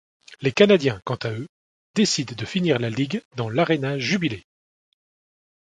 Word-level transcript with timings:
Les 0.41 0.51
Canadiens, 0.51 0.99
quant 1.05 1.19
à 1.21 1.29
eux, 1.29 1.47
décident 1.93 2.33
de 2.35 2.45
finir 2.45 2.79
la 2.79 2.89
ligue 2.89 3.21
dans 3.35 3.49
l'Aréna 3.51 3.99
Jubilée. 3.99 4.47